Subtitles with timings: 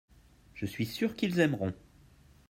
[0.55, 1.75] je suis sûr qu'ils aimeront.